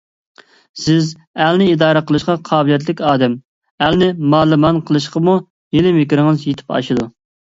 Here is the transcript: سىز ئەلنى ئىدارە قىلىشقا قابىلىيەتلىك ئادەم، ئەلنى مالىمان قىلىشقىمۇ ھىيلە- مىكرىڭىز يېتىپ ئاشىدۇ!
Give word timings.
سىز 0.83 1.09
ئەلنى 1.43 1.65
ئىدارە 1.73 1.99
قىلىشقا 2.11 2.35
قابىلىيەتلىك 2.49 3.03
ئادەم، 3.09 3.35
ئەلنى 3.89 4.07
مالىمان 4.35 4.79
قىلىشقىمۇ 4.89 5.37
ھىيلە- 5.77 5.93
مىكرىڭىز 5.99 6.47
يېتىپ 6.47 6.75
ئاشىدۇ! 6.79 7.07